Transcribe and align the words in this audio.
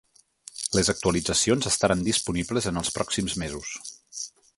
Les 0.77 0.87
actualitzacions 0.93 1.69
estaran 1.71 2.01
disponibles 2.07 2.69
en 2.71 2.81
els 2.83 2.91
pròxims 2.97 3.37
mesos. 3.43 4.23